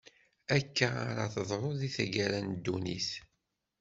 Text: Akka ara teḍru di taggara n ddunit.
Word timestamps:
Akka 0.57 0.89
ara 1.11 1.25
teḍru 1.33 1.71
di 1.79 1.89
taggara 1.95 2.39
n 2.41 2.49
ddunit. 2.55 3.09